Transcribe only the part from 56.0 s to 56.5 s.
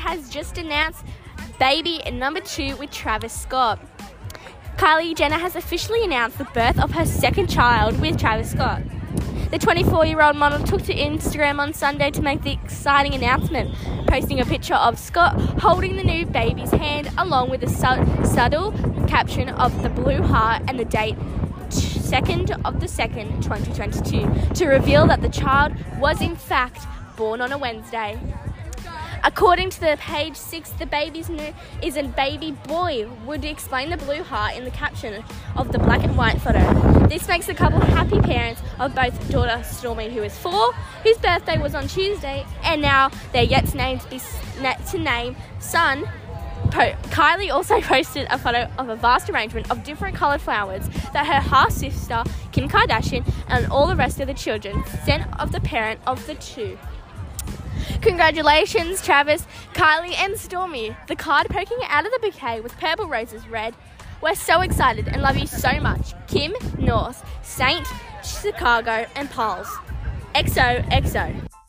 of the